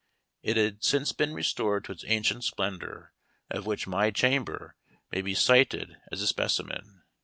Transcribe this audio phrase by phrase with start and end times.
[0.41, 3.13] It had since been restored to its ancient splendor,
[3.51, 4.75] of which my chamber
[5.11, 7.03] may be cited as a specimen.